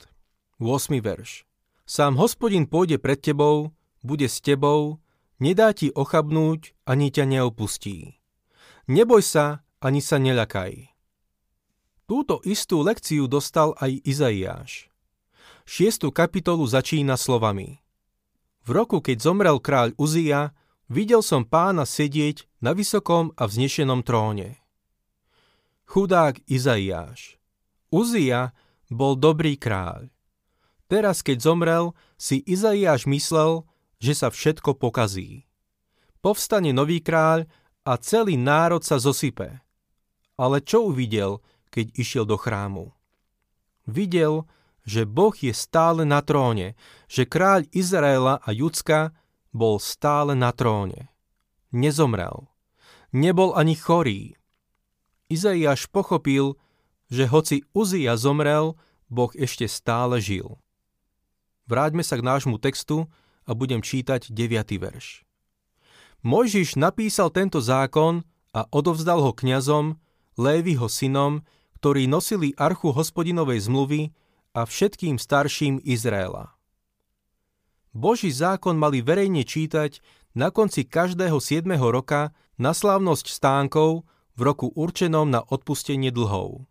8. 0.60 1.00
verš. 1.00 1.48
Sám 1.88 2.20
hospodin 2.20 2.68
pôjde 2.68 3.00
pred 3.00 3.22
tebou, 3.22 3.72
bude 4.04 4.28
s 4.28 4.44
tebou, 4.44 5.00
nedá 5.40 5.72
ti 5.72 5.94
ochabnúť, 5.94 6.74
ani 6.84 7.14
ťa 7.14 7.24
neopustí. 7.30 8.20
Neboj 8.92 9.22
sa, 9.24 9.66
ani 9.80 10.02
sa 10.02 10.18
neľakaj. 10.18 10.95
Túto 12.06 12.38
istú 12.46 12.86
lekciu 12.86 13.26
dostal 13.26 13.74
aj 13.82 13.98
Izaiáš. 14.06 14.94
Šiestu 15.66 16.14
kapitolu 16.14 16.62
začína 16.70 17.18
slovami. 17.18 17.82
V 18.62 18.70
roku, 18.70 19.02
keď 19.02 19.18
zomrel 19.26 19.58
kráľ 19.58 19.98
Uzia, 19.98 20.54
videl 20.86 21.26
som 21.26 21.42
pána 21.42 21.82
sedieť 21.82 22.46
na 22.62 22.78
vysokom 22.78 23.34
a 23.34 23.50
vznešenom 23.50 24.06
tróne. 24.06 24.62
Chudák 25.90 26.46
Izaiáš. 26.46 27.42
Uzia 27.90 28.54
bol 28.94 29.18
dobrý 29.18 29.58
kráľ. 29.58 30.14
Teraz, 30.86 31.26
keď 31.26 31.42
zomrel, 31.42 31.98
si 32.22 32.46
Izaiáš 32.46 33.10
myslel, 33.10 33.66
že 33.98 34.14
sa 34.14 34.30
všetko 34.30 34.78
pokazí. 34.78 35.50
Povstane 36.22 36.70
nový 36.70 37.02
kráľ 37.02 37.50
a 37.82 37.98
celý 37.98 38.38
národ 38.38 38.86
sa 38.86 39.02
zosype. 39.02 39.62
Ale 40.38 40.62
čo 40.62 40.86
uvidel, 40.86 41.42
keď 41.76 41.92
išiel 42.00 42.24
do 42.24 42.40
chrámu? 42.40 42.96
Videl, 43.84 44.48
že 44.88 45.04
Boh 45.04 45.36
je 45.36 45.52
stále 45.52 46.08
na 46.08 46.24
tróne, 46.24 46.80
že 47.12 47.28
kráľ 47.28 47.68
Izraela 47.76 48.40
a 48.40 48.50
Judska 48.56 49.12
bol 49.52 49.82
stále 49.84 50.32
na 50.40 50.56
tróne. 50.56 51.12
Nezomrel. 51.76 52.48
Nebol 53.12 53.52
ani 53.60 53.76
chorý. 53.76 54.40
Izaiáš 55.28 55.92
pochopil, 55.92 56.56
že 57.12 57.28
hoci 57.28 57.68
Uzia 57.76 58.16
zomrel, 58.16 58.80
Boh 59.12 59.30
ešte 59.36 59.68
stále 59.68 60.24
žil. 60.24 60.58
Vráťme 61.66 62.06
sa 62.06 62.16
k 62.16 62.26
nášmu 62.26 62.62
textu 62.62 63.10
a 63.46 63.52
budem 63.58 63.82
čítať 63.82 64.30
9. 64.30 64.80
verš. 64.80 65.26
Mojžiš 66.26 66.78
napísal 66.78 67.30
tento 67.30 67.62
zákon 67.62 68.26
a 68.54 68.66
odovzdal 68.74 69.22
ho 69.22 69.34
kňazom, 69.34 69.98
Lévyho 70.36 70.90
synom, 70.92 71.48
ktorí 71.86 72.10
nosili 72.10 72.50
archu 72.58 72.90
hospodinovej 72.90 73.70
zmluvy 73.70 74.10
a 74.58 74.66
všetkým 74.66 75.22
starším 75.22 75.78
Izraela. 75.86 76.58
Boží 77.94 78.34
zákon 78.34 78.74
mali 78.74 79.06
verejne 79.06 79.46
čítať 79.46 80.02
na 80.34 80.50
konci 80.50 80.90
každého 80.90 81.38
7. 81.38 81.70
roka 81.78 82.34
na 82.58 82.74
slávnosť 82.74 83.30
stánkov 83.30 84.02
v 84.34 84.42
roku 84.42 84.74
určenom 84.74 85.30
na 85.30 85.46
odpustenie 85.46 86.10
dlhov. 86.10 86.66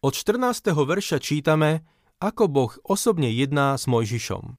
Od 0.00 0.12
14. 0.16 0.72
verša 0.72 1.20
čítame, 1.20 1.84
ako 2.16 2.48
Boh 2.48 2.72
osobne 2.88 3.28
jedná 3.28 3.76
s 3.76 3.84
Mojžišom. 3.84 4.56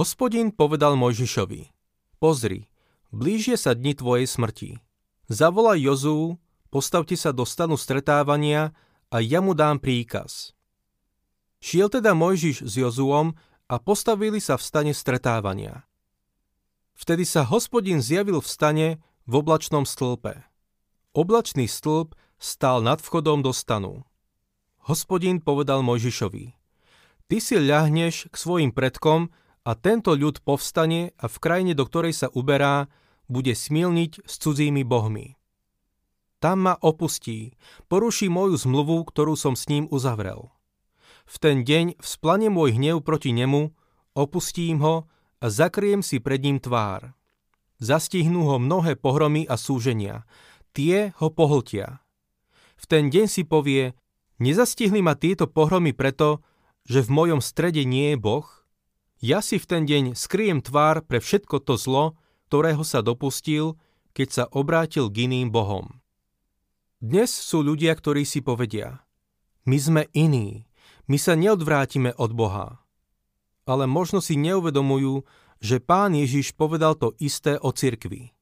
Hospodin 0.00 0.48
povedal 0.48 0.96
Mojžišovi, 0.96 1.68
pozri, 2.16 2.72
blížie 3.12 3.60
sa 3.60 3.76
dni 3.76 3.92
tvojej 3.92 4.24
smrti. 4.24 4.80
Zavolaj 5.28 5.76
Jozú, 5.84 6.40
postavte 6.70 7.18
sa 7.18 7.34
do 7.34 7.42
stanu 7.42 7.74
stretávania 7.74 8.70
a 9.10 9.18
ja 9.18 9.42
mu 9.42 9.52
dám 9.52 9.82
príkaz. 9.82 10.54
Šiel 11.60 11.92
teda 11.92 12.16
Mojžiš 12.16 12.64
s 12.64 12.72
Jozuom 12.80 13.36
a 13.68 13.74
postavili 13.76 14.40
sa 14.40 14.56
v 14.56 14.64
stane 14.64 14.92
stretávania. 14.96 15.84
Vtedy 16.96 17.28
sa 17.28 17.44
hospodin 17.44 18.00
zjavil 18.00 18.40
v 18.40 18.48
stane 18.48 18.88
v 19.28 19.32
oblačnom 19.38 19.84
stĺpe. 19.84 20.46
Oblačný 21.12 21.66
stĺp 21.68 22.16
stál 22.40 22.80
nad 22.80 23.02
vchodom 23.02 23.44
do 23.44 23.52
stanu. 23.52 24.08
Hospodin 24.88 25.44
povedal 25.44 25.84
Mojžišovi, 25.84 26.56
Ty 27.30 27.36
si 27.38 27.56
ľahneš 27.62 28.32
k 28.32 28.34
svojim 28.34 28.74
predkom 28.74 29.30
a 29.62 29.78
tento 29.78 30.18
ľud 30.18 30.42
povstane 30.42 31.14
a 31.14 31.30
v 31.30 31.36
krajine, 31.38 31.72
do 31.78 31.86
ktorej 31.86 32.16
sa 32.16 32.28
uberá, 32.32 32.90
bude 33.30 33.54
smilniť 33.54 34.26
s 34.26 34.34
cudzími 34.42 34.82
bohmi. 34.82 35.39
Tam 36.40 36.64
ma 36.64 36.74
opustí, 36.80 37.52
poruší 37.92 38.32
moju 38.32 38.56
zmluvu, 38.56 39.04
ktorú 39.04 39.36
som 39.36 39.52
s 39.52 39.68
ním 39.68 39.84
uzavrel. 39.92 40.48
V 41.28 41.36
ten 41.36 41.62
deň 41.62 42.00
vzplane 42.00 42.48
môj 42.48 42.80
hnev 42.80 43.04
proti 43.04 43.36
nemu, 43.36 43.70
opustím 44.16 44.80
ho 44.80 45.04
a 45.38 45.46
zakriem 45.52 46.00
si 46.00 46.18
pred 46.18 46.40
ním 46.40 46.56
tvár. 46.56 47.12
Zastihnú 47.78 48.48
ho 48.48 48.56
mnohé 48.56 48.96
pohromy 48.96 49.44
a 49.44 49.60
súženia. 49.60 50.24
Tie 50.72 51.12
ho 51.20 51.28
pohltia. 51.28 52.00
V 52.80 52.84
ten 52.88 53.12
deň 53.12 53.26
si 53.28 53.44
povie, 53.44 53.92
Nezastihli 54.40 55.04
ma 55.04 55.12
tieto 55.20 55.44
pohromy 55.44 55.92
preto, 55.92 56.40
že 56.88 57.04
v 57.04 57.12
mojom 57.12 57.40
strede 57.44 57.84
nie 57.84 58.16
je 58.16 58.18
Boh? 58.18 58.48
Ja 59.20 59.44
si 59.44 59.60
v 59.60 59.68
ten 59.68 59.82
deň 59.84 60.16
skryjem 60.16 60.64
tvár 60.64 61.04
pre 61.04 61.20
všetko 61.20 61.60
to 61.60 61.76
zlo, 61.76 62.16
ktorého 62.48 62.80
sa 62.80 63.04
dopustil, 63.04 63.76
keď 64.16 64.28
sa 64.32 64.44
obrátil 64.48 65.12
k 65.12 65.28
iným 65.28 65.52
bohom. 65.52 66.00
Dnes 67.00 67.32
sú 67.32 67.64
ľudia, 67.64 67.96
ktorí 67.96 68.28
si 68.28 68.44
povedia, 68.44 69.00
my 69.64 69.78
sme 69.80 70.02
iní, 70.12 70.68
my 71.08 71.16
sa 71.16 71.32
neodvrátime 71.32 72.12
od 72.20 72.36
Boha. 72.36 72.84
Ale 73.64 73.88
možno 73.88 74.20
si 74.20 74.36
neuvedomujú, 74.36 75.24
že 75.64 75.80
pán 75.80 76.12
Ježiš 76.12 76.52
povedal 76.52 77.00
to 77.00 77.16
isté 77.16 77.56
o 77.56 77.72
cirkvi. 77.72 78.36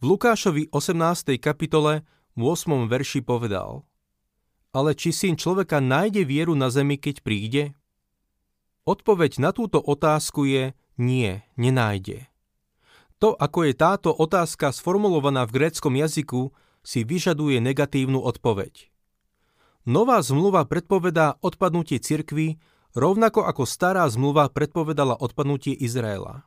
V 0.00 0.02
Lukášovi 0.16 0.72
18. 0.72 1.36
kapitole 1.36 2.08
v 2.32 2.40
8. 2.40 2.88
verši 2.88 3.20
povedal 3.20 3.84
Ale 4.72 4.96
či 4.96 5.12
syn 5.12 5.36
človeka 5.36 5.84
nájde 5.84 6.24
vieru 6.24 6.56
na 6.56 6.72
zemi, 6.72 6.96
keď 6.96 7.20
príde? 7.20 7.76
Odpoveď 8.88 9.44
na 9.44 9.52
túto 9.52 9.76
otázku 9.76 10.48
je 10.48 10.72
nie, 10.96 11.44
nenájde. 11.60 12.32
To, 13.20 13.36
ako 13.36 13.68
je 13.68 13.76
táto 13.76 14.08
otázka 14.08 14.72
sformulovaná 14.72 15.44
v 15.44 15.60
gréckom 15.60 15.92
jazyku, 16.00 16.48
si 16.84 17.02
vyžaduje 17.02 17.58
negatívnu 17.64 18.20
odpoveď. 18.20 18.92
Nová 19.88 20.20
zmluva 20.20 20.68
predpovedá 20.68 21.40
odpadnutie 21.40 21.98
cirkvy, 21.98 22.60
rovnako 22.92 23.44
ako 23.48 23.64
stará 23.64 24.04
zmluva 24.08 24.52
predpovedala 24.52 25.16
odpadnutie 25.16 25.72
Izraela. 25.74 26.46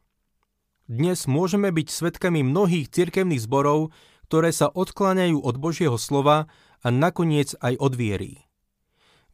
Dnes 0.87 1.27
môžeme 1.27 1.73
byť 1.73 1.87
svetkami 1.91 2.47
mnohých 2.47 2.87
cirkevných 2.87 3.43
zborov, 3.43 3.91
ktoré 4.31 4.55
sa 4.55 4.71
odkláňajú 4.71 5.43
od 5.43 5.55
Božieho 5.59 5.99
slova 5.99 6.47
a 6.79 6.87
nakoniec 6.87 7.51
aj 7.59 7.75
od 7.75 7.93
viery. 7.97 8.47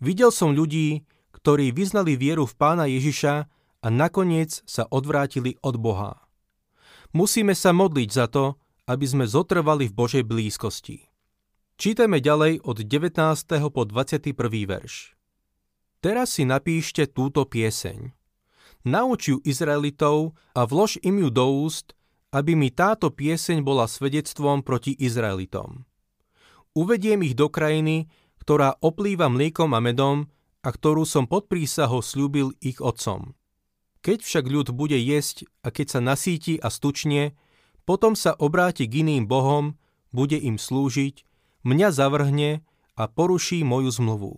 Videl 0.01 0.33
som 0.33 0.57
ľudí, 0.57 1.05
ktorí 1.31 1.69
vyznali 1.69 2.17
vieru 2.17 2.49
v 2.49 2.57
pána 2.57 2.89
Ježiša 2.89 3.33
a 3.83 3.87
nakoniec 3.91 4.63
sa 4.63 4.87
odvrátili 4.89 5.59
od 5.61 5.75
Boha. 5.77 6.23
Musíme 7.13 7.53
sa 7.53 7.69
modliť 7.75 8.09
za 8.09 8.25
to, 8.25 8.57
aby 8.83 9.05
sme 9.07 9.25
zotrvali 9.27 9.87
v 9.87 9.93
Božej 9.95 10.23
blízkosti. 10.27 11.07
Čítame 11.79 12.19
ďalej 12.19 12.61
od 12.67 12.83
19. 12.85 13.15
po 13.71 13.81
21. 13.87 14.35
verš. 14.67 15.15
Teraz 16.03 16.35
si 16.35 16.43
napíšte 16.43 17.07
túto 17.07 17.47
pieseň. 17.47 18.11
Nauč 18.83 19.31
ju 19.31 19.37
Izraelitov 19.47 20.35
a 20.51 20.67
vlož 20.67 20.99
im 20.99 21.23
ju 21.23 21.29
do 21.31 21.47
úst, 21.63 21.95
aby 22.35 22.59
mi 22.59 22.67
táto 22.67 23.07
pieseň 23.07 23.63
bola 23.63 23.87
svedectvom 23.87 24.59
proti 24.67 24.91
Izraelitom. 24.99 25.87
Uvediem 26.75 27.23
ich 27.23 27.39
do 27.39 27.47
krajiny, 27.47 28.11
ktorá 28.43 28.75
oplýva 28.83 29.31
mliekom 29.31 29.71
a 29.71 29.79
medom 29.79 30.27
a 30.59 30.69
ktorú 30.73 31.07
som 31.07 31.23
pod 31.23 31.47
prísahou 31.47 32.03
slúbil 32.03 32.51
ich 32.59 32.83
otcom. 32.83 33.37
Keď 34.03 34.19
však 34.19 34.45
ľud 34.51 34.67
bude 34.75 34.99
jesť 34.99 35.47
a 35.63 35.71
keď 35.71 35.87
sa 35.95 35.99
nasíti 36.03 36.59
a 36.59 36.67
stučne, 36.67 37.39
potom 37.83 38.15
sa 38.15 38.35
obráti 38.35 38.87
k 38.87 39.03
iným 39.03 39.27
bohom, 39.27 39.75
bude 40.13 40.39
im 40.39 40.55
slúžiť, 40.55 41.25
mňa 41.67 41.89
zavrhne 41.91 42.61
a 42.93 43.03
poruší 43.09 43.65
moju 43.65 43.89
zmluvu. 43.91 44.33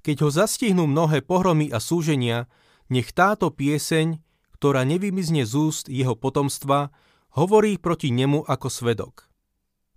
Keď 0.00 0.16
ho 0.24 0.30
zastihnú 0.32 0.88
mnohé 0.88 1.20
pohromy 1.20 1.68
a 1.68 1.78
súženia, 1.78 2.48
nech 2.88 3.12
táto 3.12 3.52
pieseň, 3.52 4.18
ktorá 4.56 4.82
nevymizne 4.88 5.44
z 5.44 5.52
úst 5.56 5.86
jeho 5.92 6.16
potomstva, 6.16 6.90
hovorí 7.36 7.76
proti 7.76 8.10
nemu 8.10 8.42
ako 8.48 8.68
svedok. 8.72 9.30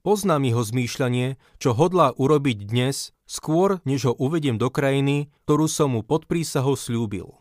Poznám 0.03 0.43
jeho 0.43 0.63
zmýšľanie, 0.67 1.39
čo 1.63 1.71
hodlá 1.71 2.11
urobiť 2.19 2.67
dnes, 2.67 3.15
skôr 3.23 3.79
než 3.87 4.11
ho 4.11 4.13
uvediem 4.19 4.59
do 4.59 4.67
krajiny, 4.67 5.31
ktorú 5.47 5.71
som 5.71 5.95
mu 5.95 6.03
pod 6.03 6.27
prísahou 6.27 6.75
slúbil. 6.75 7.39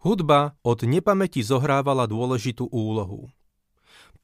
Hudba 0.00 0.56
od 0.64 0.84
nepamäti 0.88 1.44
zohrávala 1.44 2.08
dôležitú 2.08 2.68
úlohu. 2.72 3.28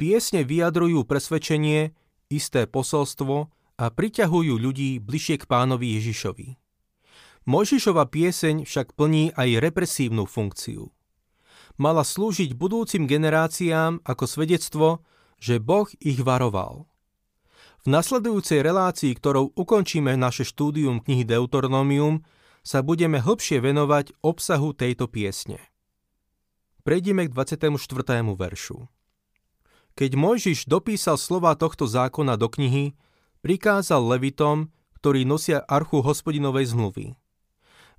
Piesne 0.00 0.48
vyjadrujú 0.48 1.04
presvedčenie, 1.04 1.92
isté 2.32 2.64
posolstvo 2.64 3.52
a 3.76 3.84
priťahujú 3.92 4.56
ľudí 4.56 4.96
bližšie 4.96 5.44
k 5.44 5.44
pánovi 5.44 6.00
Ježišovi. 6.00 6.56
Mojžišova 7.44 8.08
pieseň 8.08 8.64
však 8.64 8.96
plní 8.96 9.36
aj 9.36 9.60
represívnu 9.60 10.24
funkciu. 10.24 10.88
Mala 11.76 12.00
slúžiť 12.00 12.56
budúcim 12.56 13.04
generáciám 13.04 14.00
ako 14.00 14.24
svedectvo, 14.24 15.04
že 15.36 15.60
Boh 15.60 15.92
ich 16.00 16.24
varoval. 16.24 16.88
V 17.84 17.92
nasledujúcej 17.92 18.64
relácii, 18.64 19.12
ktorou 19.12 19.52
ukončíme 19.52 20.16
naše 20.16 20.48
štúdium 20.48 21.04
knihy 21.04 21.28
Deuteronomium, 21.28 22.24
sa 22.64 22.80
budeme 22.80 23.20
hlbšie 23.20 23.60
venovať 23.60 24.16
obsahu 24.24 24.72
tejto 24.72 25.12
piesne. 25.12 25.60
Prejdime 26.88 27.28
k 27.28 27.36
24. 27.36 27.76
veršu. 28.32 28.88
Keď 30.00 30.16
Mojžiš 30.16 30.64
dopísal 30.64 31.20
slova 31.20 31.52
tohto 31.60 31.84
zákona 31.84 32.40
do 32.40 32.48
knihy, 32.48 32.96
prikázal 33.44 34.00
Levitom, 34.00 34.72
ktorí 34.96 35.28
nosia 35.28 35.60
archu 35.68 36.00
hospodinovej 36.00 36.72
zmluvy. 36.72 37.20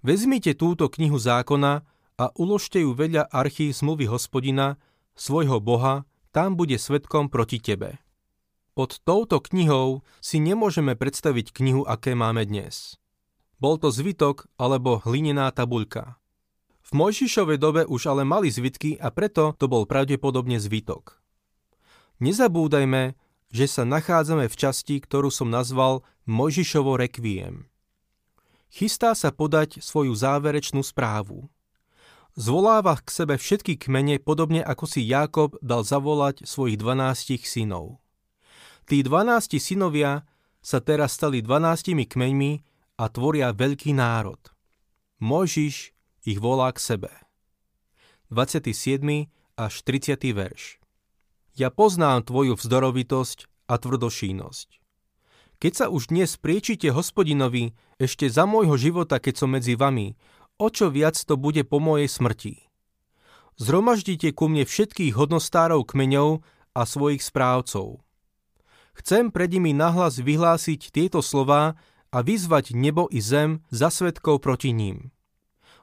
Vezmite 0.01 0.57
túto 0.57 0.89
knihu 0.89 1.21
zákona 1.21 1.85
a 2.17 2.25
uložte 2.41 2.81
ju 2.81 2.97
vedľa 2.97 3.29
archy 3.29 3.69
zmluvy 3.69 4.09
hospodina, 4.09 4.81
svojho 5.13 5.61
Boha, 5.61 6.09
tam 6.33 6.57
bude 6.57 6.81
svetkom 6.81 7.29
proti 7.29 7.61
tebe. 7.61 8.01
Pod 8.73 8.97
touto 9.05 9.37
knihou 9.37 10.01
si 10.17 10.41
nemôžeme 10.41 10.97
predstaviť 10.97 11.53
knihu, 11.53 11.85
aké 11.85 12.17
máme 12.17 12.49
dnes. 12.49 12.97
Bol 13.61 13.77
to 13.77 13.93
zvitok 13.93 14.49
alebo 14.57 15.05
hlinená 15.05 15.53
tabuľka. 15.53 16.17
V 16.81 16.97
Mojžišovej 16.97 17.61
dobe 17.61 17.81
už 17.85 18.09
ale 18.09 18.25
mali 18.25 18.49
zvitky 18.49 18.97
a 18.97 19.13
preto 19.13 19.53
to 19.53 19.69
bol 19.69 19.85
pravdepodobne 19.85 20.57
zvitok. 20.57 21.20
Nezabúdajme, 22.21 23.17
že 23.49 23.65
sa 23.65 23.81
nachádzame 23.81 24.45
v 24.45 24.55
časti, 24.55 25.01
ktorú 25.01 25.33
som 25.33 25.49
nazval 25.49 26.05
Mojžišovo 26.29 26.93
rekviem. 26.93 27.65
Chystá 28.69 29.17
sa 29.17 29.33
podať 29.33 29.81
svoju 29.81 30.13
záverečnú 30.13 30.85
správu. 30.85 31.49
Zvoláva 32.37 32.95
k 33.01 33.09
sebe 33.11 33.35
všetky 33.35 33.75
kmene 33.75 34.21
podobne 34.21 34.61
ako 34.63 34.85
si 34.87 35.03
Jákob 35.03 35.59
dal 35.59 35.81
zavolať 35.83 36.47
svojich 36.47 36.79
dvanástich 36.79 37.43
synov. 37.43 37.99
Tí 38.87 39.03
dvanácti 39.03 39.59
synovia 39.59 40.23
sa 40.61 40.79
teraz 40.79 41.17
stali 41.17 41.41
dvanáctimi 41.41 42.05
kmeňmi 42.05 42.51
a 43.01 43.09
tvoria 43.09 43.51
veľký 43.51 43.97
národ. 43.97 44.39
Mojžiš 45.19 45.91
ich 46.23 46.37
volá 46.37 46.69
k 46.71 46.79
sebe. 46.79 47.11
27. 48.29 49.27
až 49.57 49.73
30. 49.83 50.21
verš 50.31 50.80
Ja 51.51 51.67
poznám 51.67 52.23
tvoju 52.23 52.55
vzdorovitosť 52.55 53.67
a 53.67 53.75
tvrdošínosť. 53.75 54.69
Keď 55.61 55.73
sa 55.75 55.85
už 55.91 56.09
dnes 56.09 56.39
priečite 56.39 56.89
hospodinovi 56.89 57.75
ešte 57.99 58.31
za 58.31 58.47
môjho 58.47 58.79
života, 58.79 59.19
keď 59.21 59.45
som 59.45 59.53
medzi 59.53 59.75
vami, 59.75 60.15
o 60.57 60.67
čo 60.71 60.89
viac 60.89 61.19
to 61.19 61.35
bude 61.35 61.61
po 61.67 61.77
mojej 61.77 62.09
smrti. 62.09 62.55
Zhromaždite 63.61 64.31
ku 64.33 64.47
mne 64.49 64.65
všetkých 64.65 65.13
hodnostárov 65.13 65.85
kmeňov 65.85 66.41
a 66.73 66.81
svojich 66.87 67.21
správcov. 67.21 68.01
Chcem 68.95 69.29
pred 69.29 69.51
nimi 69.51 69.75
nahlas 69.75 70.23
vyhlásiť 70.23 70.89
tieto 70.89 71.19
slová 71.19 71.75
a 72.11 72.17
vyzvať 72.23 72.73
nebo 72.73 73.11
i 73.11 73.19
zem 73.19 73.61
za 73.69 73.91
svetkov 73.91 74.39
proti 74.39 74.71
ním. 74.71 75.11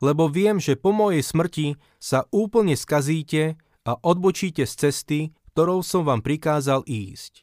Lebo 0.01 0.33
viem, 0.33 0.59
že 0.59 0.81
po 0.81 0.97
mojej 0.97 1.23
smrti 1.23 1.77
sa 2.01 2.25
úplne 2.35 2.75
skazíte 2.75 3.61
a 3.87 3.95
odbočíte 3.95 4.67
z 4.67 4.75
cesty, 4.75 5.21
ktorou 5.59 5.83
som 5.83 6.07
vám 6.07 6.23
prikázal 6.23 6.87
ísť. 6.87 7.43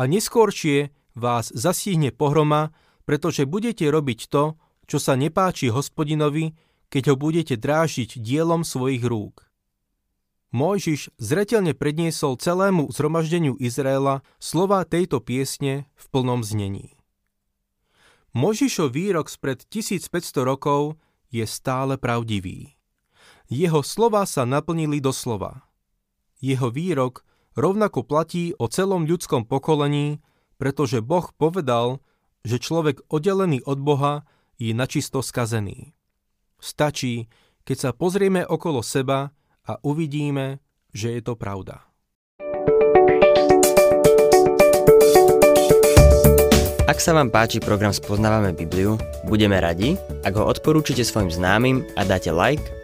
A 0.00 0.08
neskôršie 0.08 0.96
vás 1.12 1.52
zasíhne 1.52 2.08
pohroma, 2.08 2.72
pretože 3.04 3.44
budete 3.44 3.84
robiť 3.84 4.32
to, 4.32 4.56
čo 4.88 4.96
sa 4.96 5.12
nepáči 5.12 5.68
hospodinovi, 5.68 6.56
keď 6.88 7.12
ho 7.12 7.16
budete 7.20 7.60
drážiť 7.60 8.16
dielom 8.16 8.64
svojich 8.64 9.04
rúk. 9.04 9.44
Mojžiš 10.56 11.12
zretelne 11.20 11.76
predniesol 11.76 12.40
celému 12.40 12.88
zhromaždeniu 12.96 13.60
Izraela 13.60 14.24
slova 14.40 14.88
tejto 14.88 15.20
piesne 15.20 15.84
v 16.00 16.04
plnom 16.08 16.40
znení. 16.40 16.96
Mojžišov 18.32 18.96
výrok 18.96 19.28
spred 19.28 19.68
1500 19.68 20.48
rokov 20.48 20.96
je 21.28 21.44
stále 21.44 22.00
pravdivý. 22.00 22.80
Jeho 23.52 23.84
slova 23.84 24.24
sa 24.24 24.48
naplnili 24.48 25.04
doslova. 25.04 25.67
Jeho 26.38 26.70
výrok 26.70 27.26
rovnako 27.58 28.06
platí 28.06 28.54
o 28.62 28.70
celom 28.70 29.10
ľudskom 29.10 29.42
pokolení, 29.42 30.22
pretože 30.54 31.02
Boh 31.02 31.26
povedal, 31.34 31.98
že 32.46 32.62
človek 32.62 33.02
oddelený 33.10 33.66
od 33.66 33.82
Boha 33.82 34.22
je 34.54 34.70
načisto 34.70 35.18
skazený. 35.18 35.98
Stačí, 36.62 37.26
keď 37.66 37.76
sa 37.76 37.90
pozrieme 37.90 38.46
okolo 38.46 38.86
seba 38.86 39.34
a 39.66 39.72
uvidíme, 39.82 40.62
že 40.94 41.18
je 41.18 41.22
to 41.26 41.34
pravda. 41.34 41.82
Ak 46.88 47.04
sa 47.04 47.12
vám 47.12 47.28
páči 47.34 47.60
program 47.60 47.92
Spoznávame 47.92 48.54
Bibliu, 48.54 48.96
budeme 49.28 49.60
radi, 49.60 49.98
ak 50.24 50.34
ho 50.38 50.46
odporúčite 50.46 51.04
svojim 51.04 51.28
známym 51.28 51.84
a 51.98 52.06
dáte 52.06 52.32
like 52.32 52.77